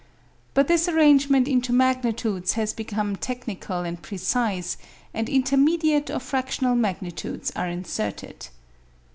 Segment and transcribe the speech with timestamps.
[0.55, 4.75] But this arrangement into magnitudes has become technical and precise,
[5.13, 8.47] and intermediate or fractional magnitudes are inserted.